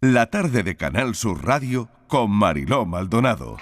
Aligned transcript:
La 0.00 0.26
tarde 0.26 0.62
de 0.62 0.76
Canal 0.76 1.16
Sur 1.16 1.44
Radio 1.44 1.88
con 2.06 2.30
Mariló 2.30 2.86
Maldonado. 2.86 3.56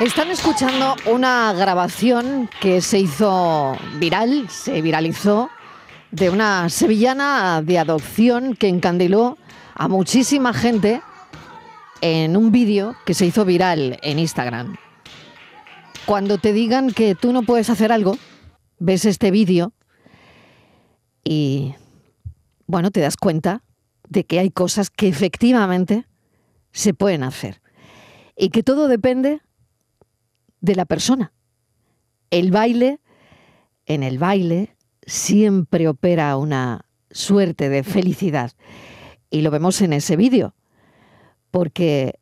Están 0.00 0.32
escuchando 0.32 0.96
una 1.06 1.52
grabación 1.52 2.50
que 2.60 2.80
se 2.80 2.98
hizo 2.98 3.78
viral, 4.00 4.50
se 4.50 4.82
viralizó, 4.82 5.48
de 6.14 6.30
una 6.30 6.68
sevillana 6.68 7.60
de 7.60 7.76
adopción 7.76 8.54
que 8.54 8.68
encandiló 8.68 9.36
a 9.74 9.88
muchísima 9.88 10.52
gente 10.52 11.02
en 12.02 12.36
un 12.36 12.52
vídeo 12.52 12.94
que 13.04 13.14
se 13.14 13.26
hizo 13.26 13.44
viral 13.44 13.98
en 14.00 14.20
Instagram. 14.20 14.76
Cuando 16.06 16.38
te 16.38 16.52
digan 16.52 16.92
que 16.92 17.16
tú 17.16 17.32
no 17.32 17.42
puedes 17.42 17.68
hacer 17.68 17.90
algo, 17.90 18.16
ves 18.78 19.06
este 19.06 19.32
vídeo 19.32 19.72
y, 21.24 21.74
bueno, 22.68 22.92
te 22.92 23.00
das 23.00 23.16
cuenta 23.16 23.64
de 24.08 24.24
que 24.24 24.38
hay 24.38 24.50
cosas 24.50 24.90
que 24.90 25.08
efectivamente 25.08 26.06
se 26.70 26.94
pueden 26.94 27.24
hacer 27.24 27.60
y 28.36 28.50
que 28.50 28.62
todo 28.62 28.86
depende 28.86 29.40
de 30.60 30.76
la 30.76 30.84
persona. 30.84 31.32
El 32.30 32.52
baile, 32.52 33.00
en 33.86 34.04
el 34.04 34.18
baile 34.18 34.73
siempre 35.06 35.88
opera 35.88 36.36
una 36.36 36.84
suerte 37.10 37.68
de 37.68 37.82
felicidad. 37.82 38.52
Y 39.30 39.42
lo 39.42 39.50
vemos 39.50 39.80
en 39.80 39.92
ese 39.92 40.16
vídeo, 40.16 40.54
porque 41.50 42.18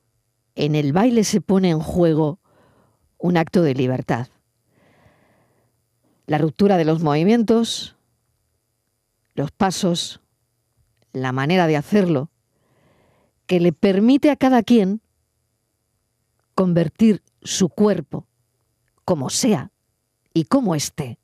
en 0.54 0.74
el 0.74 0.92
baile 0.92 1.24
se 1.24 1.40
pone 1.40 1.70
en 1.70 1.80
juego 1.80 2.38
un 3.18 3.36
acto 3.36 3.62
de 3.62 3.74
libertad. 3.74 4.28
La 6.26 6.38
ruptura 6.38 6.76
de 6.76 6.84
los 6.84 7.02
movimientos, 7.02 7.96
los 9.34 9.50
pasos, 9.50 10.20
la 11.12 11.32
manera 11.32 11.66
de 11.66 11.76
hacerlo, 11.76 12.30
que 13.46 13.60
le 13.60 13.72
permite 13.72 14.30
a 14.30 14.36
cada 14.36 14.62
quien 14.62 15.00
convertir 16.54 17.22
su 17.42 17.68
cuerpo 17.68 18.26
como 19.04 19.30
sea 19.30 19.72
y 20.32 20.44
como 20.44 20.74
esté, 20.74 21.18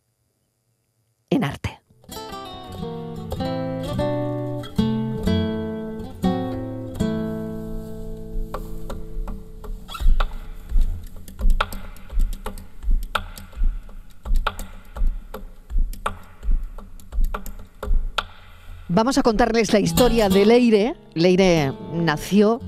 Vamos 18.99 19.17
a 19.17 19.23
contarles 19.23 19.73
la 19.73 19.79
historia 19.79 20.29
de 20.29 20.45
Leire. 20.45 20.97
Leire 21.15 21.73
nació 21.93 22.61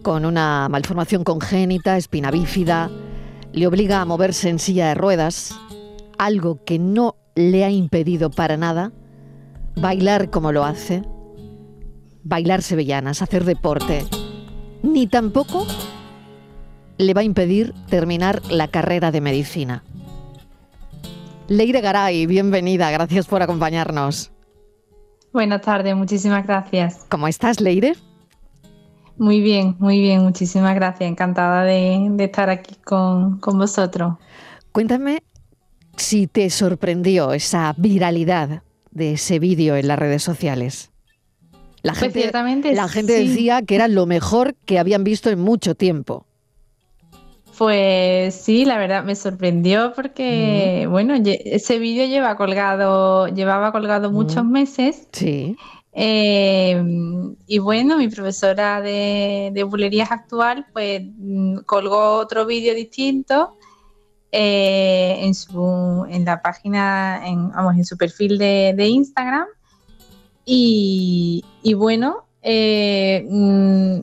con 0.00 0.24
una 0.24 0.66
malformación 0.70 1.24
congénita, 1.24 1.98
espina 1.98 2.30
bífida, 2.30 2.90
le 3.52 3.66
obliga 3.66 4.00
a 4.00 4.06
moverse 4.06 4.48
en 4.48 4.58
silla 4.58 4.88
de 4.88 4.94
ruedas, 4.94 5.54
algo 6.16 6.64
que 6.64 6.78
no 6.78 7.16
le 7.34 7.66
ha 7.66 7.70
impedido 7.70 8.30
para 8.30 8.56
nada 8.56 8.92
bailar 9.76 10.30
como 10.30 10.52
lo 10.52 10.64
hace, 10.64 11.02
bailar 12.24 12.62
sevillanas, 12.62 13.20
hacer 13.20 13.44
deporte, 13.44 14.06
ni 14.82 15.06
tampoco 15.06 15.66
le 16.96 17.12
va 17.12 17.20
a 17.20 17.24
impedir 17.24 17.74
terminar 17.90 18.40
la 18.50 18.68
carrera 18.68 19.10
de 19.10 19.20
medicina. 19.20 19.84
Leire 21.48 21.82
Garay, 21.82 22.24
bienvenida, 22.24 22.90
gracias 22.90 23.26
por 23.26 23.42
acompañarnos. 23.42 24.32
Buenas 25.32 25.62
tardes, 25.62 25.96
muchísimas 25.96 26.46
gracias. 26.46 27.06
¿Cómo 27.08 27.26
estás, 27.26 27.60
Leire? 27.60 27.94
Muy 29.16 29.40
bien, 29.40 29.76
muy 29.78 30.00
bien, 30.00 30.22
muchísimas 30.22 30.74
gracias. 30.74 31.08
Encantada 31.10 31.64
de, 31.64 32.14
estar 32.18 32.50
aquí 32.50 32.74
con, 32.84 33.38
vosotros. 33.40 34.14
Cuéntame 34.72 35.22
si 35.96 36.26
te 36.26 36.50
sorprendió 36.50 37.32
esa 37.32 37.74
viralidad 37.78 38.62
de 38.90 39.12
ese 39.12 39.38
vídeo 39.38 39.76
en 39.76 39.88
las 39.88 39.98
redes 39.98 40.22
sociales. 40.22 40.90
La 41.82 41.94
pues 41.94 42.12
gente, 42.12 42.74
la 42.74 42.88
gente 42.88 43.12
decía 43.14 43.62
que 43.62 43.74
era 43.74 43.88
lo 43.88 44.06
mejor 44.06 44.54
que 44.66 44.78
habían 44.78 45.02
visto 45.02 45.30
en 45.30 45.40
mucho 45.40 45.74
tiempo. 45.74 46.26
Pues 47.62 48.34
sí, 48.34 48.64
la 48.64 48.76
verdad 48.76 49.04
me 49.04 49.14
sorprendió 49.14 49.92
porque, 49.94 50.84
bueno, 50.90 51.14
ese 51.24 51.78
vídeo 51.78 52.08
lleva 52.08 52.36
colgado, 52.36 53.28
llevaba 53.28 53.70
colgado 53.70 54.10
muchos 54.10 54.44
meses. 54.44 55.06
Sí. 55.12 55.56
Eh, 55.92 56.82
y 57.46 57.58
bueno, 57.60 57.98
mi 57.98 58.08
profesora 58.08 58.80
de, 58.80 59.52
de 59.54 59.62
bulerías 59.62 60.10
actual 60.10 60.66
pues 60.72 61.02
mm, 61.04 61.58
colgó 61.58 62.16
otro 62.16 62.46
vídeo 62.46 62.74
distinto 62.74 63.56
eh, 64.32 65.18
en, 65.20 65.32
su, 65.32 66.04
en 66.10 66.24
la 66.24 66.42
página, 66.42 67.22
en, 67.28 67.50
vamos, 67.50 67.76
en 67.76 67.84
su 67.84 67.96
perfil 67.96 68.38
de, 68.38 68.86
Instagram. 68.88 69.46
Y, 70.44 71.44
bueno, 71.76 72.24
eh, 72.42 73.24
mm, 73.30 74.00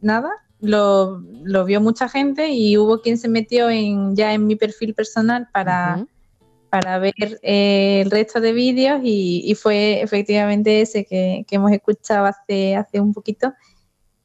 nada, 0.00 0.30
lo, 0.60 1.20
lo, 1.44 1.64
vio 1.64 1.80
mucha 1.80 2.08
gente 2.08 2.48
y 2.48 2.76
hubo 2.76 3.00
quien 3.00 3.18
se 3.18 3.28
metió 3.28 3.70
en, 3.70 4.14
ya 4.14 4.34
en 4.34 4.46
mi 4.46 4.56
perfil 4.56 4.94
personal 4.94 5.48
para 5.52 6.06
para 6.70 6.98
ver 6.98 7.40
eh, 7.42 8.00
el 8.02 8.10
resto 8.10 8.40
de 8.40 8.52
vídeos 8.52 9.00
y, 9.02 9.54
fue 9.56 10.00
efectivamente 10.00 10.80
ese 10.80 11.04
que, 11.04 11.44
hemos 11.50 11.72
escuchado 11.72 12.26
hace, 12.26 12.76
hace 12.76 13.00
un 13.00 13.12
poquito 13.12 13.52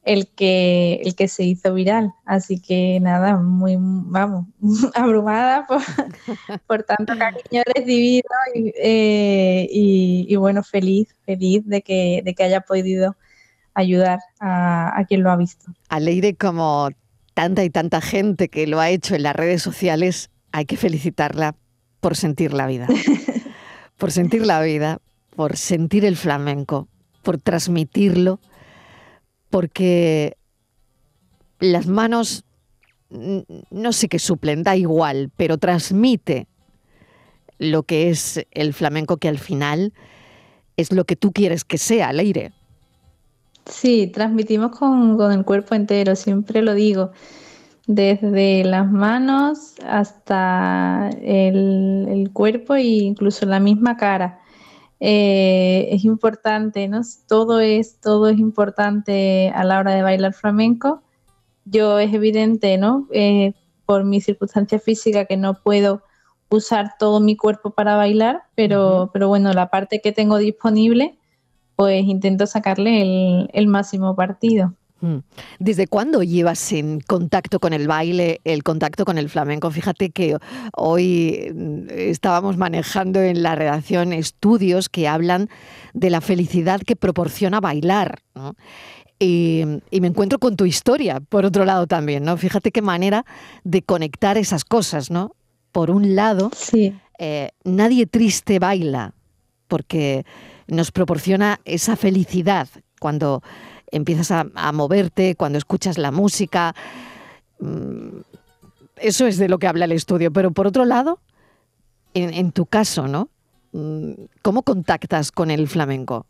el 0.03 0.27
que, 0.27 1.01
el 1.03 1.15
que 1.15 1.27
se 1.27 1.43
hizo 1.43 1.73
viral. 1.73 2.13
Así 2.23 2.61
que 2.61 2.99
nada, 3.01 3.37
muy, 3.37 3.75
vamos, 3.79 4.45
abrumada 4.93 5.65
por, 5.65 5.81
por 6.67 6.83
tanto 6.83 7.17
cariño 7.17 7.63
recibido 7.75 8.29
y, 8.53 8.71
eh, 8.77 9.67
y, 9.71 10.35
bueno, 10.35 10.63
feliz, 10.63 11.15
feliz 11.25 11.65
de 11.65 11.81
que, 11.81 12.21
de 12.23 12.35
que 12.35 12.43
haya 12.43 12.61
podido 12.61 13.17
ayudar 13.75 14.19
a, 14.39 14.97
a 14.97 15.05
quien 15.05 15.23
lo 15.23 15.31
ha 15.31 15.37
visto. 15.37 15.65
A 15.89 15.99
Leire, 15.99 16.35
como 16.35 16.89
tanta 17.33 17.63
y 17.63 17.69
tanta 17.69 18.01
gente 18.01 18.49
que 18.49 18.65
lo 18.65 18.79
ha 18.79 18.89
hecho 18.89 19.15
en 19.15 19.23
las 19.23 19.35
redes 19.35 19.61
sociales, 19.61 20.31
hay 20.51 20.65
que 20.65 20.77
felicitarla 20.77 21.55
por 21.99 22.15
sentir 22.15 22.53
la 22.53 22.65
vida. 22.65 22.87
por 23.97 24.11
sentir 24.11 24.45
la 24.45 24.61
vida, 24.61 24.99
por 25.35 25.57
sentir 25.57 26.05
el 26.05 26.15
flamenco, 26.15 26.87
por 27.21 27.37
transmitirlo, 27.37 28.39
porque 29.49 30.37
las 31.59 31.87
manos 31.87 32.45
no 33.09 33.93
sé 33.93 34.07
qué 34.09 34.19
suplen, 34.19 34.63
da 34.63 34.75
igual, 34.75 35.31
pero 35.35 35.57
transmite 35.57 36.47
lo 37.57 37.83
que 37.83 38.09
es 38.09 38.45
el 38.51 38.73
flamenco 38.73 39.17
que 39.17 39.29
al 39.29 39.39
final 39.39 39.93
es 40.77 40.91
lo 40.91 41.05
que 41.05 41.15
tú 41.15 41.31
quieres 41.31 41.63
que 41.63 41.77
sea, 41.77 42.09
al 42.09 42.19
aire. 42.19 42.51
Sí, 43.65 44.07
transmitimos 44.07 44.77
con, 44.77 45.17
con 45.17 45.31
el 45.31 45.43
cuerpo 45.43 45.75
entero, 45.75 46.15
siempre 46.15 46.61
lo 46.61 46.73
digo 46.73 47.11
desde 47.87 48.63
las 48.63 48.89
manos 48.91 49.75
hasta 49.85 51.09
el, 51.21 52.29
cuerpo 52.33 52.75
e 52.75 52.83
incluso 52.83 53.45
la 53.45 53.59
misma 53.59 53.97
cara. 53.97 54.39
Eh, 54.99 55.89
es 55.91 56.03
importante, 56.05 56.87
¿no? 56.87 57.01
Todo 57.27 57.59
es, 57.59 57.99
todo 58.01 58.29
es 58.29 58.39
importante 58.39 59.51
a 59.53 59.63
la 59.63 59.79
hora 59.79 59.93
de 59.93 60.01
bailar 60.01 60.33
flamenco. 60.33 61.03
Yo 61.65 61.99
es 61.99 62.13
evidente, 62.13 62.77
¿no? 62.77 63.07
Eh, 63.11 63.53
por 63.85 64.03
mi 64.03 64.19
circunstancia 64.21 64.79
física 64.79 65.25
que 65.25 65.37
no 65.37 65.61
puedo 65.61 66.01
usar 66.49 66.93
todo 66.97 67.19
mi 67.19 67.35
cuerpo 67.35 67.71
para 67.71 67.95
bailar, 67.95 68.43
pero, 68.55 69.09
pero 69.13 69.27
bueno, 69.27 69.53
la 69.53 69.69
parte 69.69 70.01
que 70.01 70.11
tengo 70.11 70.37
disponible, 70.37 71.17
pues 71.75 72.05
intento 72.05 72.45
sacarle 72.47 73.47
el 73.53 73.67
máximo 73.67 74.15
partido. 74.15 74.73
Mm. 75.01 75.17
¿Desde 75.59 75.87
cuándo 75.87 76.23
llevas 76.23 76.71
en 76.71 76.99
contacto 77.01 77.59
con 77.59 77.73
el 77.73 77.87
baile, 77.87 78.39
el 78.43 78.63
contacto 78.63 79.05
con 79.05 79.17
el 79.17 79.29
flamenco? 79.29 79.69
Fíjate 79.69 80.09
que 80.09 80.37
hoy 80.75 81.51
mm, 81.53 81.89
estábamos 81.89 82.57
manejando 82.57 83.21
en 83.21 83.43
la 83.43 83.55
redacción 83.55 84.13
estudios 84.13 84.89
que 84.89 85.07
hablan 85.07 85.49
de 85.93 86.09
la 86.09 86.21
felicidad 86.21 86.81
que 86.81 86.95
proporciona 86.95 87.59
bailar. 87.59 88.19
Y, 89.19 89.63
me 89.91 90.07
encuentro 90.07 90.39
con 90.39 90.55
tu 90.55 90.65
historia, 90.65 91.19
por 91.19 91.45
otro 91.45 91.65
lado 91.65 91.87
también, 91.87 92.23
¿no? 92.23 92.35
Fíjate 92.37 92.71
qué 92.71 92.81
manera 92.81 93.25
de 93.63 93.81
conectar 93.81 94.37
esas 94.37 94.65
cosas, 94.65 95.11
¿no? 95.11 95.35
Por 95.71 95.91
un 95.91 96.15
lado, 96.15 96.51
eh, 97.19 97.49
nadie 97.63 98.07
triste 98.07 98.59
baila, 98.59 99.13
porque 99.67 100.25
nos 100.67 100.91
proporciona 100.91 101.59
esa 101.65 101.95
felicidad 101.95 102.67
cuando 102.99 103.43
empiezas 103.91 104.31
a, 104.31 104.71
moverte, 104.71 105.35
cuando 105.35 105.57
escuchas 105.57 105.97
la 105.97 106.11
música. 106.11 106.75
Mm, 107.59 108.19
eso 108.97 109.27
es 109.27 109.37
de 109.37 109.49
lo 109.49 109.59
que 109.59 109.67
habla 109.67 109.85
el 109.85 109.91
estudio. 109.91 110.31
Pero 110.31 110.51
por 110.51 110.67
otro 110.67 110.85
lado, 110.85 111.19
en, 112.13 112.51
tu 112.51 112.65
caso, 112.65 113.07
¿no? 113.07 113.29
Mm, 113.73 114.11
¿Cómo 114.41 114.63
contactas 114.63 115.31
con 115.31 115.51
el 115.51 115.67
flamenco? 115.67 116.25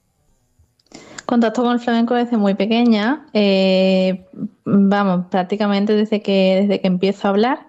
Contacto 1.26 1.64
con 1.64 1.74
el 1.74 1.80
flamenco 1.80 2.14
desde 2.14 2.38
muy 2.38 2.54
pequeña, 2.54 3.26
eh, 3.34 4.26
vamos, 4.64 5.26
prácticamente 5.32 5.94
desde 5.94 6.22
que, 6.22 6.60
desde 6.62 6.82
que 6.82 6.88
empiezo 6.88 7.28
a 7.28 7.32
hablar. 7.32 7.65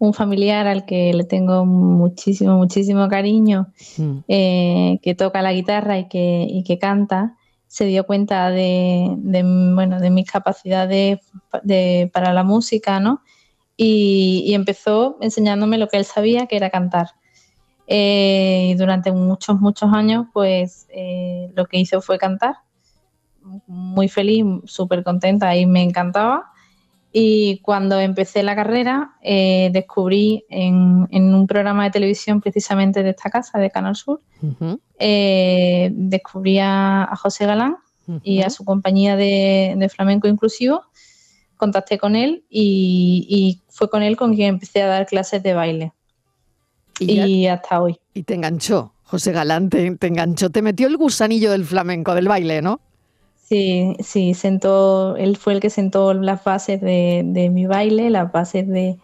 Un 0.00 0.12
familiar 0.12 0.66
al 0.66 0.84
que 0.84 1.14
le 1.14 1.22
tengo 1.22 1.64
muchísimo, 1.64 2.56
muchísimo 2.56 3.08
cariño, 3.08 3.68
mm. 3.96 4.18
eh, 4.26 4.98
que 5.02 5.14
toca 5.14 5.42
la 5.42 5.52
guitarra 5.52 5.98
y 5.98 6.08
que, 6.08 6.44
y 6.50 6.64
que 6.64 6.80
canta, 6.80 7.36
se 7.68 7.84
dio 7.84 8.04
cuenta 8.04 8.50
de, 8.50 9.16
bueno, 9.16 10.00
de 10.00 10.10
mis 10.10 10.28
capacidades 10.28 11.20
para 12.12 12.32
la 12.34 12.42
música, 12.42 12.98
¿no? 12.98 13.22
y, 13.82 14.52
empezó 14.52 15.16
enseñándome 15.22 15.78
lo 15.78 15.88
que 15.88 15.96
él 15.96 16.04
sabía, 16.04 16.46
que 16.46 16.56
era 16.56 16.68
cantar. 16.68 17.12
Eh, 17.86 18.68
y 18.72 18.74
durante 18.74 19.10
muchos, 19.10 19.58
muchos 19.58 19.90
años, 19.94 20.26
pues 20.34 20.86
eh, 20.90 21.50
lo 21.54 21.64
que 21.64 21.78
hizo 21.78 22.02
fue 22.02 22.18
cantar. 22.18 22.56
Muy 23.66 24.08
feliz, 24.08 24.44
súper 24.66 25.02
contenta 25.02 25.56
y 25.56 25.64
me 25.64 25.82
encantaba. 25.82 26.49
Y 27.12 27.58
cuando 27.58 27.98
empecé 27.98 28.42
la 28.42 28.54
carrera, 28.54 29.16
eh, 29.22 29.70
descubrí 29.72 30.44
en, 30.48 31.08
un 31.10 31.46
programa 31.46 31.84
de 31.84 31.90
televisión 31.90 32.40
precisamente 32.40 33.02
de 33.02 33.10
esta 33.10 33.30
casa, 33.30 33.58
de 33.58 33.70
Canal 33.70 33.96
Sur, 33.96 34.20
descubrí 34.98 36.58
a, 36.60 37.10
José 37.20 37.46
Galán 37.46 37.76
y 38.22 38.42
a 38.42 38.50
su 38.50 38.64
compañía 38.64 39.16
de 39.16 39.90
flamenco 39.92 40.28
inclusivo 40.28 40.82
contacté 41.60 41.98
con 41.98 42.16
él 42.16 42.44
y, 42.50 43.60
fue 43.68 43.88
con 43.88 44.02
él 44.02 44.16
con 44.16 44.34
quien 44.34 44.48
empecé 44.48 44.82
a 44.82 44.88
dar 44.88 45.06
clases 45.06 45.42
de 45.44 45.54
baile. 45.54 45.92
Y, 46.98 47.46
hasta 47.46 47.80
hoy. 47.80 47.98
Y 48.12 48.24
te 48.24 48.34
enganchó, 48.34 48.92
José 49.04 49.32
Galante, 49.32 49.96
te, 49.96 50.06
enganchó, 50.08 50.50
te 50.50 50.60
metió 50.60 50.86
el 50.86 50.96
gusanillo 50.98 51.52
del 51.52 51.64
flamenco, 51.64 52.14
del 52.14 52.28
baile, 52.28 52.60
¿no? 52.60 52.80
Sí, 53.50 53.96
sí, 53.98 54.34
sentó, 54.34 55.16
él 55.16 55.36
fue 55.36 55.54
el 55.54 55.60
que 55.60 55.70
sentó 55.70 56.14
las 56.14 56.44
bases 56.44 56.80
de, 56.80 57.50
mi 57.52 57.66
baile, 57.66 58.08
las 58.08 58.30
bases 58.30 58.68
de, 58.68 58.96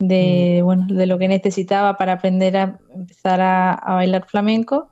de, 0.00 0.58
mm. 0.60 0.64
bueno, 0.64 0.86
de 0.88 1.06
lo 1.06 1.16
que 1.16 1.28
necesitaba 1.28 1.96
para 1.96 2.14
aprender 2.14 2.56
a 2.56 2.80
empezar 2.92 3.40
a, 3.40 3.80
bailar 3.86 4.26
flamenco. 4.26 4.88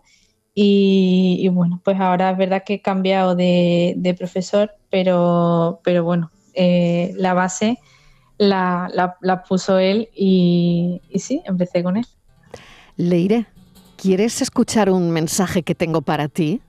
Y, 0.55 1.49
bueno, 1.49 1.81
pues 1.85 1.99
ahora 1.99 2.31
es 2.31 2.39
verdad 2.39 2.63
que 2.65 2.75
he 2.75 2.81
cambiado 2.81 3.35
de, 3.35 3.95
de 3.97 4.15
profesor, 4.15 4.71
pero, 4.89 5.81
pero 5.83 6.05
bueno, 6.05 6.31
eh, 6.55 7.13
la 7.17 7.35
base 7.35 7.81
la, 8.39 9.45
puso 9.49 9.79
él 9.79 10.11
y, 10.15 11.03
sí, 11.17 11.43
empecé 11.45 11.83
con 11.83 11.97
él. 11.97 12.07
Leire, 12.97 13.47
¿quieres 13.97 14.41
escuchar 14.43 14.91
un 14.91 15.11
mensaje 15.11 15.65
que 15.65 15.75
tengo 15.75 16.03
para 16.03 16.29
ti? 16.29 16.61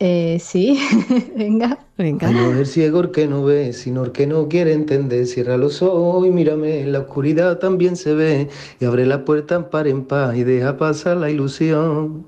Eh, 0.00 0.38
sí, 0.40 0.78
venga. 1.36 1.78
Venga. 1.96 2.30
No 2.30 2.52
el 2.52 2.66
ciego 2.66 3.10
que 3.10 3.26
no 3.26 3.44
ve, 3.44 3.72
sino 3.72 4.04
el 4.04 4.12
que 4.12 4.26
no 4.26 4.48
quiere 4.48 4.72
entender. 4.72 5.26
Cierra 5.26 5.56
los 5.56 5.82
ojos 5.82 6.26
y 6.26 6.30
mírame, 6.30 6.82
en 6.82 6.92
la 6.92 7.00
oscuridad 7.00 7.58
también 7.58 7.96
se 7.96 8.14
ve. 8.14 8.48
Y 8.80 8.84
abre 8.84 9.06
la 9.06 9.24
puerta 9.24 9.56
en 9.56 9.64
par 9.64 9.88
en 9.88 10.04
paz 10.04 10.36
y 10.36 10.44
deja 10.44 10.76
pasar 10.76 11.16
la 11.16 11.30
ilusión. 11.30 12.26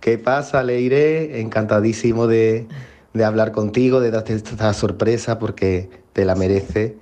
¿Qué 0.00 0.16
pasa, 0.18 0.62
Leire? 0.62 1.40
Encantadísimo 1.40 2.26
de, 2.26 2.66
de 3.12 3.24
hablar 3.24 3.52
contigo, 3.52 4.00
de 4.00 4.10
darte 4.10 4.34
esta 4.34 4.72
sorpresa 4.72 5.38
porque 5.38 5.90
te 6.12 6.24
la 6.24 6.34
merece. 6.34 6.96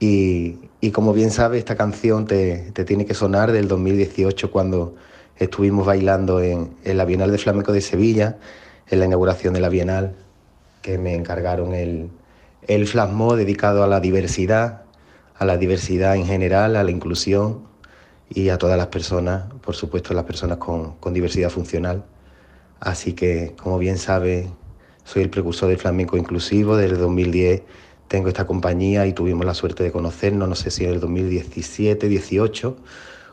Y, 0.00 0.58
como 0.92 1.12
bien 1.12 1.30
sabes, 1.30 1.58
esta 1.58 1.76
canción 1.76 2.26
te, 2.26 2.72
tiene 2.86 3.04
que 3.04 3.14
sonar 3.14 3.52
del 3.52 3.68
2018 3.68 4.50
cuando 4.50 4.94
estuvimos 5.36 5.86
bailando 5.86 6.40
en, 6.40 6.70
la 6.84 7.04
Bienal 7.04 7.30
de 7.30 7.38
Flamenco 7.38 7.72
de 7.72 7.82
Sevilla, 7.82 8.38
en 8.90 8.98
la 8.98 9.06
inauguración 9.06 9.54
de 9.54 9.60
la 9.60 9.68
Bienal, 9.68 10.14
que 10.82 10.98
me 10.98 11.14
encargaron 11.14 11.74
el, 11.74 12.10
el 12.66 12.86
flasmo 12.86 13.36
dedicado 13.36 13.84
a 13.84 13.86
la 13.86 14.00
diversidad, 14.00 14.82
a 15.36 15.44
la 15.44 15.56
diversidad 15.56 16.16
en 16.16 16.26
general, 16.26 16.76
a 16.76 16.84
la 16.84 16.90
inclusión 16.90 17.62
y 18.28 18.48
a 18.48 18.58
todas 18.58 18.76
las 18.76 18.88
personas, 18.88 19.44
por 19.62 19.74
supuesto 19.74 20.12
las 20.14 20.24
personas 20.24 20.58
con, 20.58 20.96
con 20.96 21.14
diversidad 21.14 21.50
funcional. 21.50 22.04
Así 22.80 23.12
que, 23.12 23.54
como 23.60 23.78
bien 23.78 23.98
sabes, 23.98 24.48
soy 25.04 25.22
el 25.22 25.30
precursor 25.30 25.68
del 25.68 25.78
flamenco 25.78 26.16
inclusivo. 26.16 26.76
Desde 26.76 26.96
2010 26.96 27.62
tengo 28.08 28.28
esta 28.28 28.46
compañía 28.46 29.06
y 29.06 29.12
tuvimos 29.12 29.46
la 29.46 29.54
suerte 29.54 29.84
de 29.84 29.92
conocernos, 29.92 30.48
no 30.48 30.54
sé 30.54 30.70
si 30.70 30.84
en 30.84 30.90
el 30.90 31.00
2017, 31.00 32.08
18. 32.08 32.76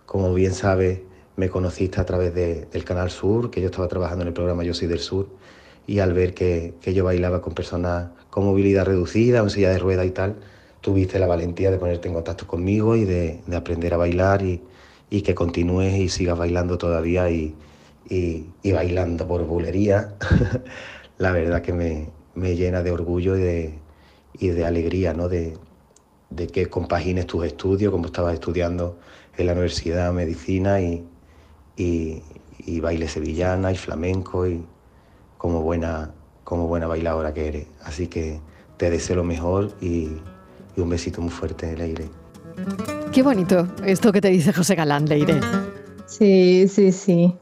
Como 0.05 0.33
bien 0.33 0.53
sabes, 0.53 1.01
me 1.37 1.49
conociste 1.49 2.01
a 2.01 2.05
través 2.05 2.33
del 2.33 2.83
Canal 2.83 3.09
Sur, 3.09 3.49
que 3.49 3.61
yo 3.61 3.67
estaba 3.67 3.87
trabajando 3.87 4.23
en 4.23 4.29
el 4.29 4.33
programa 4.33 4.63
Yo 4.63 4.73
Soy 4.73 4.87
del 4.87 4.99
Sur, 4.99 5.29
y 5.85 5.99
al 5.99 6.13
ver 6.13 6.33
que, 6.33 6.73
yo 6.83 7.05
bailaba 7.05 7.41
con 7.41 7.53
personas 7.53 8.09
con 8.29 8.43
movilidad 8.45 8.85
reducida, 8.85 9.39
en 9.39 9.49
silla 9.49 9.69
de 9.69 9.79
rueda 9.79 10.03
y 10.03 10.11
tal, 10.11 10.35
tuviste 10.81 11.19
la 11.19 11.27
valentía 11.27 11.71
de 11.71 11.77
ponerte 11.77 12.07
en 12.07 12.15
contacto 12.15 12.45
conmigo 12.47 12.95
y 12.95 13.05
de, 13.05 13.39
aprender 13.55 13.93
a 13.93 13.97
bailar 13.97 14.41
y, 14.43 14.61
que 15.21 15.35
continúes 15.35 15.95
y 15.95 16.09
sigas 16.09 16.37
bailando 16.37 16.77
todavía 16.77 17.29
y, 17.29 17.55
y 18.09 18.71
bailando 18.71 19.27
por 19.27 19.45
bulería. 19.45 20.15
la 21.17 21.31
verdad 21.31 21.61
que 21.61 21.73
me, 21.73 22.55
llena 22.55 22.83
de 22.83 22.91
orgullo 22.91 23.37
y 23.37 23.41
de, 23.41 23.73
de 24.39 24.65
alegría, 24.65 25.13
¿no? 25.13 25.29
De, 25.29 25.57
que 26.51 26.67
compagines 26.67 27.25
tus 27.25 27.45
estudios, 27.45 27.91
como 27.91 28.07
estabas 28.07 28.33
estudiando 28.33 28.97
en 29.37 29.45
la 29.45 29.53
Universidad 29.53 30.07
de 30.07 30.13
Medicina 30.13 30.81
y, 30.81 31.05
y, 31.77 32.21
baile 32.81 33.07
sevillana 33.07 33.71
y 33.71 33.77
flamenco 33.77 34.47
y 34.47 34.61
como 35.37 35.61
buena, 35.61 36.11
como 36.43 36.67
buena 36.67 36.87
bailadora 36.87 37.33
que 37.33 37.47
eres. 37.47 37.67
Así 37.83 38.07
que 38.07 38.39
te 38.77 38.89
deseo 38.89 39.15
lo 39.17 39.23
mejor 39.23 39.71
y, 39.79 40.09
y 40.75 40.81
un 40.81 40.89
besito 40.89 41.21
muy 41.21 41.31
fuerte, 41.31 41.77
Leire. 41.77 42.09
Qué 43.11 43.23
bonito 43.23 43.67
esto 43.85 44.11
que 44.11 44.19
te 44.19 44.29
dice 44.29 44.51
José 44.51 44.75
Galán, 44.75 45.05
Leire. 45.05 45.39
Sí, 46.07 46.67
sí, 46.67 46.91
sí. 46.91 47.35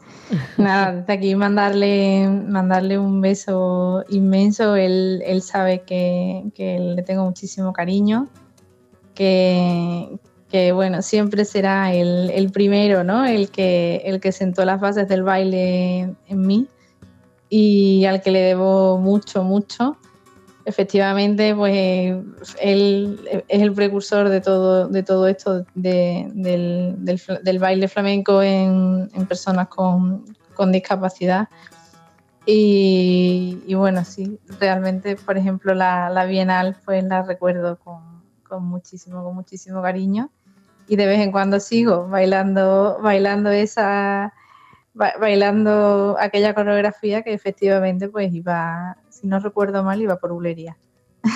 Nada, 0.57 0.93
desde 0.93 1.13
aquí 1.13 1.35
mandarle, 1.35 2.27
mandarle 2.27 2.97
un 2.97 3.21
beso 3.21 4.03
inmenso. 4.09 4.75
Él, 4.75 5.41
sabe 5.41 5.83
que, 5.83 6.51
le 6.57 7.03
tengo 7.03 7.25
muchísimo 7.25 7.73
cariño, 7.73 8.27
que, 9.13 10.17
bueno, 10.73 11.01
siempre 11.01 11.45
será 11.45 11.93
el, 11.93 12.51
primero, 12.51 13.03
¿no? 13.03 13.25
El 13.25 13.49
que, 13.49 14.01
el 14.05 14.19
que 14.19 14.31
sentó 14.31 14.65
las 14.65 14.79
bases 14.79 15.07
del 15.07 15.23
baile 15.23 16.15
en 16.27 16.41
mí 16.41 16.67
y 17.49 18.05
al 18.05 18.21
que 18.21 18.31
le 18.31 18.41
debo 18.41 18.97
mucho, 18.97 19.43
mucho 19.43 19.97
efectivamente, 20.65 21.55
pues 21.55 22.17
él 22.59 23.43
es 23.47 23.61
el 23.61 23.71
precursor 23.73 24.29
de 24.29 24.41
todo, 24.41 24.87
de 24.87 25.03
todo 25.03 25.27
esto 25.27 25.63
del, 25.75 26.97
baile 27.59 27.87
flamenco 27.87 28.41
en, 28.41 29.09
personas 29.29 29.67
con, 29.67 30.25
discapacidad. 30.71 31.47
Y, 32.47 33.73
bueno, 33.75 34.03
sí, 34.05 34.39
realmente, 34.59 35.15
por 35.15 35.37
ejemplo, 35.37 35.73
la, 35.73 36.25
Bienal, 36.25 36.75
pues 36.83 37.03
la 37.03 37.21
recuerdo 37.21 37.77
con, 37.79 38.65
muchísimo, 38.65 39.23
con 39.23 39.35
muchísimo 39.35 39.81
cariño. 39.81 40.31
Y 40.87 40.95
de 40.95 41.05
vez 41.07 41.19
en 41.19 41.31
cuando 41.31 41.59
sigo 41.59 42.07
bailando, 42.07 42.99
bailando 43.01 43.49
esa, 43.49 44.33
bailando 44.93 46.15
aquella 46.19 46.53
coreografía 46.53 47.23
que 47.23 47.33
efectivamente 47.33 48.07
pues 48.09 48.33
iba 48.33 48.97
si 49.15 49.27
no 49.27 49.39
recuerdo 49.39 49.83
mal, 49.83 50.01
iba 50.01 50.17
por 50.17 50.33
bulería. 50.33 50.77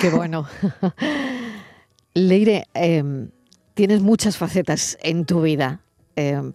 Qué 0.00 0.10
bueno. 0.10 0.46
Leire, 2.14 2.66
em, 2.74 3.30
tienes 3.74 4.02
muchas 4.02 4.36
facetas 4.36 4.98
en 5.02 5.24
tu 5.24 5.40
vida. 5.42 5.80
Em, 6.14 6.52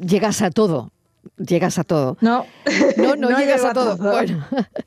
llegas 0.00 0.40
a 0.42 0.50
todo. 0.50 0.90
Llegas 1.36 1.78
a 1.78 1.84
todo. 1.84 2.16
No, 2.20 2.46
no, 2.96 3.16
no, 3.16 3.28
llegas 3.38 3.64
a 3.64 3.74
todo. 3.74 3.96
Bueno, 3.98 4.44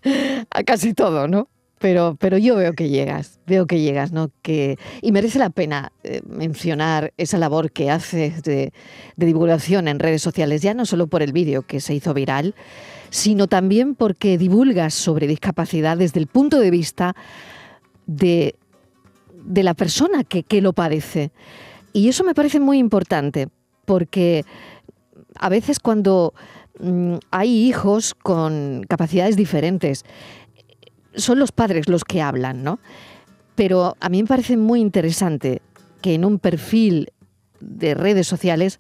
a 0.50 0.64
casi 0.64 0.94
todo, 0.94 1.28
¿no? 1.28 1.48
Pero, 1.84 2.16
pero 2.18 2.38
yo 2.38 2.56
veo 2.56 2.72
que 2.72 2.88
llegas, 2.88 3.42
veo 3.46 3.68
que 3.68 3.82
llegas, 3.82 4.14
¿no? 4.14 4.32
Que, 4.42 4.78
y 5.02 5.12
merece 5.12 5.38
la 5.38 5.50
pena 5.50 5.92
eh, 6.06 6.22
mencionar 6.26 7.12
esa 7.18 7.38
labor 7.38 7.74
que 7.74 7.92
haces 7.92 8.42
de, 8.42 8.72
divulgación 9.18 9.90
en 9.90 10.00
redes 10.00 10.22
sociales, 10.22 10.62
ya 10.62 10.74
no 10.74 10.86
solo 10.86 11.08
por 11.08 11.22
el 11.22 11.34
vídeo 11.34 11.64
que 11.64 11.82
se 11.82 11.94
hizo 11.94 12.14
viral, 12.14 12.56
sino 13.10 13.48
también 13.48 13.96
porque 13.96 14.38
divulgas 14.38 14.94
sobre 14.94 15.28
discapacidad 15.28 15.98
desde 15.98 16.22
el 16.22 16.28
punto 16.28 16.62
de 16.62 16.72
vista 16.72 17.18
de, 18.06 18.56
la 19.54 19.74
persona 19.74 20.24
que, 20.24 20.62
lo 20.62 20.72
padece. 20.72 21.32
Y 21.92 22.08
eso 22.08 22.24
me 22.24 22.34
parece 22.34 22.62
muy 22.62 22.78
importante, 22.78 23.50
porque 23.84 24.46
a 25.38 25.50
veces 25.50 25.80
cuando 25.82 26.34
mm, 26.80 27.16
hay 27.30 27.68
hijos 27.68 28.14
con 28.14 28.86
capacidades 28.88 29.36
diferentes. 29.36 30.06
Son 31.16 31.40
los 31.40 31.52
padres 31.52 31.88
los 31.88 32.04
que 32.04 32.22
hablan, 32.22 32.64
¿no? 32.64 32.80
Pero 33.56 33.96
a 34.00 34.10
mí 34.10 34.22
me 34.22 34.28
parece 34.28 34.58
muy 34.58 34.82
interesante 34.82 35.62
que 36.02 36.16
en 36.16 36.26
un 36.26 36.40
perfil 36.40 37.12
de 37.60 37.94
redes 37.94 38.28
sociales 38.28 38.80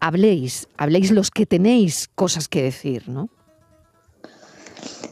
habléis, 0.00 0.68
habléis 0.76 1.10
los 1.10 1.30
que 1.30 1.46
tenéis 1.46 2.08
cosas 2.14 2.48
que 2.48 2.62
decir, 2.62 3.08
¿no? 3.08 3.28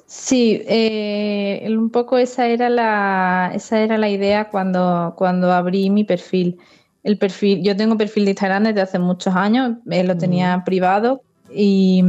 Sí, 0.07 0.63
eh, 0.69 1.67
un 1.69 1.91
poco 1.91 2.19
esa 2.19 2.47
era 2.47 2.71
la, 2.71 3.51
esa 3.55 3.81
era 3.81 3.99
la 3.99 4.09
idea 4.09 4.49
cuando, 4.49 5.15
cuando 5.17 5.53
abrí 5.53 5.91
mi 5.91 6.05
perfil. 6.05 6.59
El 7.03 7.19
perfil, 7.19 7.63
yo 7.63 7.77
tengo 7.77 7.99
perfil 7.99 8.25
de 8.25 8.31
Instagram 8.31 8.65
desde 8.65 8.81
hace 8.81 8.99
muchos 8.99 9.35
años, 9.35 9.77
eh, 9.91 10.05
lo 10.05 10.17
tenía 10.17 10.63
privado 10.65 11.21
y, 11.53 12.03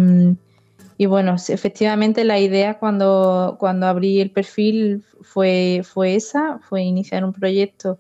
y, 0.97 1.07
bueno, 1.07 1.35
efectivamente 1.49 2.23
la 2.23 2.39
idea 2.39 2.79
cuando, 2.79 3.57
cuando 3.59 3.87
abrí 3.87 4.21
el 4.21 4.31
perfil 4.31 5.03
fue, 5.21 5.81
fue 5.83 6.15
esa, 6.15 6.59
fue 6.59 6.83
iniciar 6.83 7.25
un 7.25 7.33
proyecto 7.33 7.99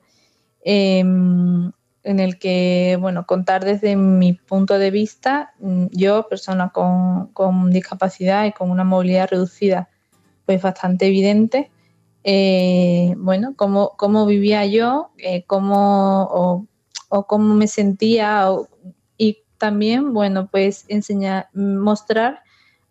em, 0.63 1.71
en 2.03 2.19
el 2.19 2.39
que, 2.39 2.97
bueno, 3.01 3.25
contar 3.25 3.65
desde 3.65 3.95
mi 3.95 4.33
punto 4.33 4.79
de 4.79 4.91
vista, 4.91 5.53
mm, 5.59 5.87
yo, 5.91 6.27
persona 6.29 6.69
con, 6.69 7.27
con 7.33 7.71
discapacidad 7.71 8.45
y 8.45 8.53
con 8.53 8.71
una 8.71 8.83
movilidad 8.83 9.29
reducida, 9.29 9.89
pues 10.45 10.61
bastante 10.61 11.07
evidente, 11.07 11.71
eh, 12.23 13.13
bueno, 13.17 13.53
cómo, 13.55 13.91
cómo, 13.97 14.25
vivía 14.25 14.65
yo, 14.65 15.11
eh, 15.19 15.43
cómo, 15.45 16.67
o, 17.09 17.27
cómo 17.27 17.53
me 17.53 17.67
sentía, 17.67 18.47
y 19.17 19.43
también, 19.59 20.11
bueno, 20.13 20.47
pues 20.49 20.85
enseñar, 20.87 21.49
mostrar 21.53 22.44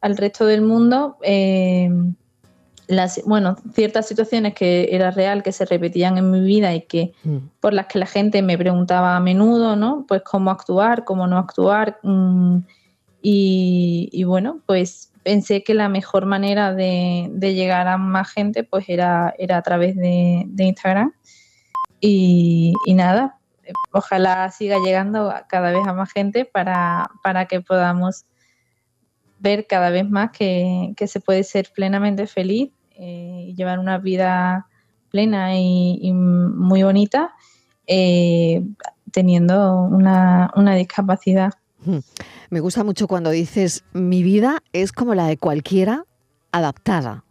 al 0.04 0.18
resto 0.18 0.44
del 0.44 0.60
mundo 0.60 1.16
eh, 1.22 1.88
las, 2.88 3.22
bueno, 3.24 3.56
ciertas 3.72 4.06
situaciones 4.06 4.52
que 4.52 4.88
era 4.90 5.10
real, 5.10 5.42
que 5.42 5.50
se 5.50 5.64
repetían 5.64 6.18
en 6.18 6.30
mi 6.30 6.40
vida 6.40 6.74
y 6.74 6.82
que 6.82 7.14
mm. 7.24 7.38
por 7.58 7.72
las 7.72 7.86
que 7.86 7.98
la 7.98 8.04
gente 8.04 8.42
me 8.42 8.58
preguntaba 8.58 9.16
a 9.16 9.20
menudo, 9.20 9.76
¿no? 9.76 10.04
Pues 10.06 10.20
cómo 10.20 10.50
actuar, 10.50 11.04
cómo 11.04 11.26
no 11.26 11.38
actuar. 11.38 12.00
Mm, 12.02 12.58
y, 13.22 14.24
bueno, 14.24 14.60
pues 14.66 15.10
pensé 15.22 15.64
que 15.64 15.72
la 15.72 15.88
mejor 15.88 16.26
manera 16.26 16.74
de, 16.74 17.30
llegar 17.40 17.88
a 17.88 17.96
más 17.96 18.30
gente 18.30 18.62
pues 18.62 18.84
era, 18.90 19.34
era 19.38 19.56
a 19.56 19.62
través 19.62 19.96
de, 19.96 20.46
Instagram. 20.58 21.14
Y, 21.98 22.74
nada, 22.88 23.38
ojalá 23.90 24.50
siga 24.50 24.76
llegando 24.84 25.32
cada 25.48 25.72
vez 25.72 25.88
a 25.88 25.94
más 25.94 26.12
gente 26.12 26.44
para, 26.44 27.10
para 27.22 27.46
que 27.46 27.62
podamos 27.62 28.26
ver 29.44 29.66
cada 29.68 29.90
vez 29.90 30.08
más 30.10 30.30
que, 30.32 30.94
se 31.06 31.20
puede 31.20 31.44
ser 31.44 31.70
plenamente 31.72 32.26
feliz 32.26 32.72
eh, 32.96 33.44
y 33.48 33.54
llevar 33.54 33.78
una 33.78 33.98
vida 33.98 34.66
plena 35.10 35.56
y, 35.56 36.12
muy 36.12 36.82
bonita 36.82 37.34
eh, 37.86 38.64
teniendo 39.12 39.82
una, 39.82 40.74
discapacidad. 40.76 41.52
Me 42.50 42.60
gusta 42.60 42.82
mucho 42.82 43.06
cuando 43.06 43.30
dices, 43.30 43.84
mi 43.92 44.22
vida 44.22 44.62
es 44.72 44.90
como 44.90 45.14
la 45.14 45.26
de 45.26 45.36
cualquiera 45.36 46.04
adaptada. 46.50 47.24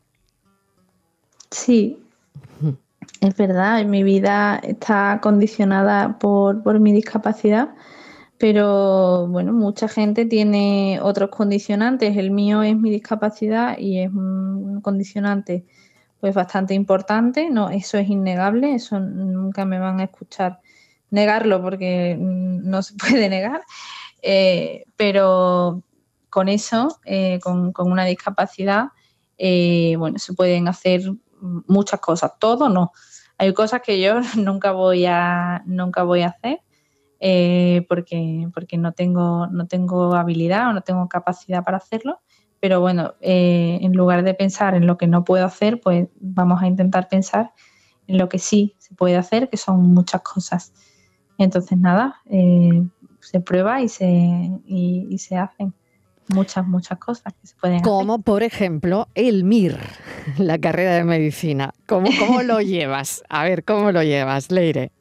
Sí, 1.50 2.00
es 3.20 3.36
verdad, 3.36 3.84
mi 3.86 4.04
vida 4.04 4.62
está 4.64 5.20
condicionada 5.22 6.20
por, 6.20 6.62
por 6.62 6.80
mi 6.80 6.94
discapacidad 6.94 7.70
pero 8.38 9.28
bueno, 9.28 9.54
mucha 9.54 9.88
gente 9.88 10.26
tiene 10.26 11.00
otros 11.02 11.30
condicionantes. 11.30 12.18
El 12.18 12.32
mío 12.32 12.64
es 12.64 12.76
mi 12.76 12.90
discapacidad 12.90 13.78
y 13.78 14.00
es 14.00 14.10
un 14.10 14.82
condicionante 14.82 15.66
pues 16.24 16.34
bastante 16.36 16.74
importante, 16.74 17.50
no, 17.50 17.70
eso 17.70 17.98
es 17.98 18.08
innegable, 18.08 18.76
eso 18.76 18.98
nunca 18.98 19.66
me 19.66 19.78
van 19.78 20.00
a 20.00 20.06
escuchar 20.06 20.62
negarlo 21.10 21.62
porque 21.62 22.16
no 22.18 22.82
se 22.82 22.94
puede 22.98 23.28
negar, 23.28 23.62
eh, 24.22 24.86
pero 24.96 25.84
con 26.30 26.48
eso, 26.48 26.98
eh, 27.04 27.40
con, 27.42 27.74
una 27.76 28.06
discapacidad, 28.06 28.86
eh, 29.38 29.96
bueno, 29.98 30.18
se 30.18 30.34
pueden 30.34 30.70
hacer 30.70 31.02
muchas 31.68 32.00
cosas, 32.00 32.32
todo 32.40 32.70
no. 32.70 32.94
Hay 33.38 33.54
cosas 33.54 33.82
que 33.82 34.00
yo 34.00 34.22
nunca 34.38 34.72
voy 34.72 35.06
a, 35.06 35.62
nunca 35.66 36.04
voy 36.04 36.22
a 36.22 36.28
hacer 36.28 36.62
eh, 37.26 37.86
porque, 37.88 38.50
porque 38.54 38.78
no, 38.78 38.92
tengo, 38.92 39.48
no 39.48 39.66
tengo 39.66 40.14
habilidad 40.14 40.68
o 40.68 40.74
no 40.74 40.82
tengo 40.82 41.08
capacidad 41.08 41.64
para 41.64 41.78
hacerlo. 41.78 42.20
Pero 42.60 42.82
bueno, 42.82 43.14
eh, 43.22 43.80
en 43.82 43.94
lugar 43.94 44.24
de 44.24 44.34
pensar 44.34 44.76
en 44.76 44.86
lo 44.86 44.98
que 44.98 45.08
no 45.08 45.24
puedo 45.24 45.46
hacer, 45.46 45.80
pues 45.80 46.10
vamos 46.20 46.62
a 46.62 46.68
intentar 46.68 47.08
pensar 47.08 47.54
en 48.08 48.18
lo 48.18 48.28
que 48.28 48.40
sí 48.40 48.76
se 48.78 48.94
puede 48.94 49.16
hacer, 49.16 49.50
que 49.50 49.56
son 49.56 49.94
muchas 49.94 50.22
cosas. 50.22 50.74
Entonces, 51.38 51.78
nada, 51.78 52.16
eh, 52.26 52.84
se 53.22 53.40
prueba 53.40 53.82
y 53.82 53.88
se, 53.88 54.06
y, 54.66 55.18
se 55.18 55.38
hacen 55.38 55.74
muchas, 56.28 56.68
muchas 56.68 57.00
cosas 57.00 57.34
que 57.40 57.48
se 57.48 57.56
pueden 57.56 57.80
Como 57.84 58.20
por 58.20 58.44
ejemplo 58.44 59.08
el 59.16 59.46
MIR, 59.46 59.80
la 60.40 60.58
carrera 60.58 60.96
de 60.96 61.06
medicina. 61.06 61.74
¿Cómo, 61.88 62.10
¿Cómo 62.20 62.44
lo 62.44 62.60
llevas? 62.62 63.24
A 63.30 63.46
ver, 63.46 63.64
¿cómo 63.64 63.94
lo 63.94 64.04
llevas, 64.04 64.52
Leire? 64.52 64.92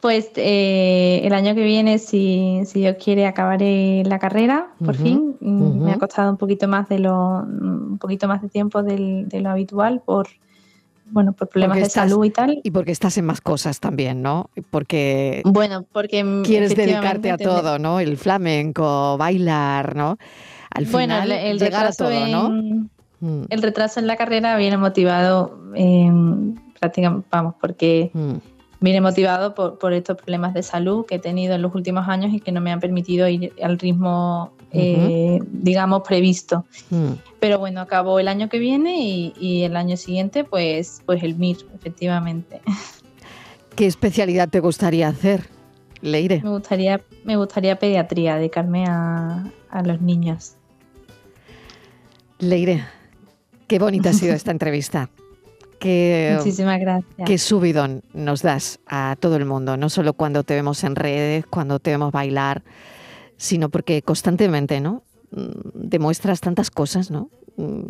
Pues 0.00 0.30
eh, 0.36 1.22
el 1.24 1.32
año 1.32 1.56
que 1.56 1.64
viene, 1.64 1.98
si, 1.98 2.60
si 2.66 2.80
Dios 2.80 2.96
quiere, 3.02 3.26
acabaré 3.26 4.04
la 4.04 4.20
carrera, 4.20 4.68
por 4.84 4.94
fin. 4.94 5.36
Me 5.40 5.92
ha 5.92 5.98
costado 5.98 6.30
un 6.30 6.36
poquito 6.36 6.68
más 6.68 6.88
de 6.88 7.00
lo, 7.00 7.40
un 7.42 7.98
poquito 7.98 8.28
más 8.28 8.40
de 8.40 8.48
tiempo 8.48 8.82
de 8.84 9.40
lo 9.40 9.50
habitual 9.50 10.00
por 10.04 10.28
bueno, 11.10 11.32
por 11.32 11.48
problemas 11.48 11.78
de 11.78 11.88
salud 11.88 12.24
y 12.24 12.30
tal. 12.30 12.60
Y 12.62 12.70
porque 12.70 12.92
estás 12.92 13.16
en 13.18 13.24
más 13.24 13.40
cosas 13.40 13.80
también, 13.80 14.22
¿no? 14.22 14.50
Porque 14.70 15.42
bueno, 15.44 15.84
porque 15.90 16.42
quieres 16.44 16.76
dedicarte 16.76 17.30
a 17.30 17.38
todo, 17.38 17.78
¿no? 17.78 17.98
El 17.98 18.18
flamenco, 18.18 19.16
bailar, 19.16 19.96
¿no? 19.96 20.18
Al 20.70 20.86
final 20.86 21.32
el, 21.32 21.58
llegar 21.58 21.86
a 21.86 21.92
todo, 21.92 22.26
¿no? 22.26 22.50
Mm. 23.20 23.46
El 23.48 23.62
retraso 23.62 23.98
en 23.98 24.06
la 24.06 24.16
carrera 24.16 24.56
viene 24.56 24.76
motivado 24.76 25.58
prácticamente, 26.78 27.26
vamos, 27.32 27.54
porque 27.60 28.10
mm 28.12 28.57
viene 28.80 29.00
motivado 29.00 29.54
por, 29.54 29.92
estos 29.92 30.16
problemas 30.16 30.54
de 30.54 30.62
salud 30.62 31.04
que 31.06 31.16
he 31.16 31.18
tenido 31.18 31.54
en 31.54 31.62
los 31.62 31.74
últimos 31.74 32.08
años 32.08 32.32
y 32.32 32.40
que 32.40 32.52
no 32.52 32.60
me 32.60 32.70
han 32.70 32.80
permitido 32.80 33.28
ir 33.28 33.52
al 33.62 33.78
ritmo, 33.78 34.52
eh, 34.72 35.40
digamos, 35.50 36.02
previsto. 36.06 36.64
Mm. 36.90 37.12
Pero 37.40 37.58
bueno, 37.58 37.80
acabó 37.80 38.20
el 38.20 38.28
año 38.28 38.48
que 38.48 38.58
viene 38.58 38.96
y, 39.00 39.62
el 39.62 39.76
año 39.76 39.96
siguiente, 39.96 40.44
pues, 40.44 41.02
pues 41.06 41.22
el 41.22 41.36
MIR, 41.36 41.58
efectivamente. 41.74 42.60
¿Qué 43.74 43.86
especialidad 43.86 44.48
te 44.48 44.60
gustaría 44.60 45.08
hacer, 45.08 45.48
Leire? 46.00 46.40
Me 46.42 46.50
gustaría, 46.50 47.00
me 47.24 47.36
gustaría 47.36 47.78
pediatría, 47.78 48.36
dedicarme 48.36 48.84
a, 48.88 49.50
a 49.70 49.82
los 49.82 50.00
niños. 50.00 50.54
Leire, 52.38 52.84
qué 53.66 53.78
bonita 53.78 54.10
ha 54.10 54.12
sido 54.12 54.34
esta 54.34 54.50
entrevista. 54.50 55.10
Muchísimas 56.36 56.80
gracias. 56.80 57.26
Qué 57.26 57.38
subidón 57.38 58.02
nos 58.12 58.42
das 58.42 58.80
a 58.86 59.16
todo 59.18 59.36
el 59.36 59.44
mundo, 59.44 59.76
no 59.76 59.88
solo 59.88 60.12
cuando 60.12 60.42
te 60.42 60.54
vemos 60.54 60.84
en 60.84 60.96
redes, 60.96 61.46
cuando 61.46 61.78
te 61.78 61.90
vemos 61.90 62.12
bailar, 62.12 62.62
sino 63.36 63.68
porque 63.68 64.02
constantemente, 64.02 64.80
¿no? 64.80 65.04
Mm, 65.30 65.50
demuestras 65.74 66.40
tantas 66.40 66.70
cosas, 66.70 67.10
¿no? 67.10 67.30
Mm, 67.56 67.88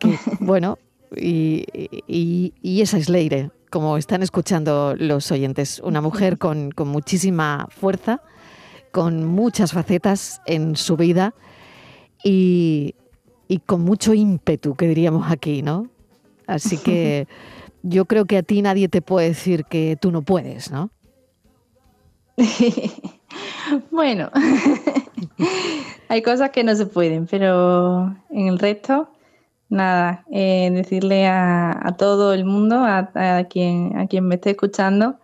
bueno, 0.40 0.78
y, 1.16 2.52
esa 2.62 2.98
es 2.98 3.08
Leire, 3.08 3.50
como 3.70 3.96
están 3.96 4.22
escuchando 4.22 4.94
los 4.96 5.30
oyentes, 5.32 5.80
una 5.84 6.00
mujer 6.00 6.38
con, 6.38 6.70
con 6.70 6.88
muchísima 6.88 7.66
fuerza, 7.70 8.22
con 8.92 9.24
muchas 9.24 9.72
facetas 9.72 10.40
en 10.46 10.76
su 10.76 10.96
vida 10.96 11.34
y, 12.24 12.94
y 13.48 13.58
con 13.58 13.82
mucho 13.82 14.14
ímpetu, 14.14 14.74
que 14.74 14.88
diríamos 14.88 15.30
aquí, 15.30 15.62
¿no? 15.62 15.88
Así 16.50 16.78
que 16.78 17.28
yo 17.82 18.06
creo 18.06 18.24
que 18.24 18.38
a 18.38 18.42
ti 18.42 18.60
nadie 18.60 18.88
te 18.88 19.02
puede 19.02 19.28
decir 19.28 19.64
que 19.64 19.96
tú 20.00 20.10
no 20.10 20.22
puedes, 20.22 20.72
¿no? 20.72 20.90
bueno, 23.92 24.30
hay 26.08 26.22
cosas 26.22 26.50
que 26.50 26.64
no 26.64 26.74
se 26.74 26.86
pueden, 26.86 27.26
pero 27.26 28.16
en 28.30 28.48
el 28.48 28.58
resto, 28.58 29.10
nada, 29.68 30.24
eh, 30.32 30.70
decirle 30.72 31.28
a, 31.28 31.94
todo 31.96 32.34
el 32.34 32.44
mundo, 32.44 32.82
a, 32.84 33.44
quien, 33.48 33.96
a 33.96 34.08
quien 34.08 34.26
me 34.26 34.34
esté 34.34 34.50
escuchando, 34.50 35.20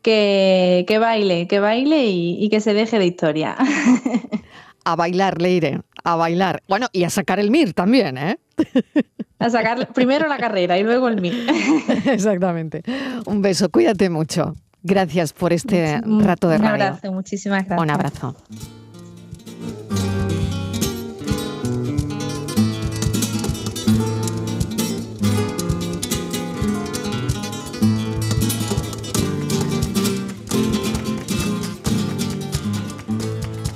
que, 0.00 0.98
baile, 1.00 1.48
que 1.48 1.58
baile 1.58 2.06
y, 2.06 2.36
y 2.42 2.48
que 2.50 2.60
se 2.60 2.72
deje 2.72 3.00
de 3.00 3.06
historia. 3.06 3.56
a 4.84 4.94
bailar, 4.94 5.42
Leire, 5.42 5.80
a 6.04 6.14
bailar. 6.14 6.62
Bueno, 6.68 6.86
y 6.92 7.02
a 7.02 7.10
sacar 7.10 7.40
el 7.40 7.50
MIR 7.50 7.74
también, 7.74 8.16
¿eh? 8.16 8.38
A 9.38 9.50
sacar 9.50 9.92
primero 9.92 10.26
la 10.26 10.36
carrera 10.36 10.78
y 10.78 10.82
luego 10.82 11.08
el 11.08 11.20
mío. 11.20 11.34
Exactamente. 12.06 12.82
Un 13.26 13.40
beso, 13.40 13.68
cuídate 13.68 14.10
mucho. 14.10 14.54
Gracias 14.82 15.32
por 15.32 15.52
este 15.52 16.00
rato 16.00 16.48
de 16.48 16.56
un 16.56 16.62
radio. 16.62 16.74
Un 16.76 16.82
abrazo, 16.82 17.12
muchísimas 17.12 17.66
gracias. 17.66 17.80
Un 17.80 17.90
abrazo. 17.90 18.36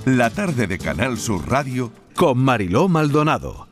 La 0.04 0.31
tarde 0.31 0.66
de 0.66 0.78
Canal 0.78 1.16
Sur 1.16 1.49
Radio 1.49 1.92
con 2.16 2.38
Mariló 2.38 2.88
Maldonado 2.88 3.72